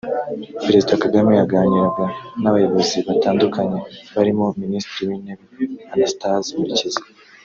Perezida 0.65 0.93
Kagame 1.03 1.31
yaganiraga 1.39 2.05
n’abayobozi 2.41 2.97
batandukanye 3.07 3.79
barimo 4.15 4.45
Minisitiri 4.61 5.03
w’Intebe 5.09 5.45
Anastase 5.93 6.49
Murekezi 6.57 7.03